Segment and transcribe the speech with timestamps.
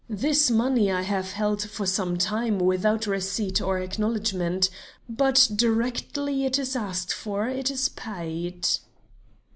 [0.09, 4.71] This money I have held for some time without receipt or acknowledgment;
[5.07, 8.67] but directly it is asked for it is paid."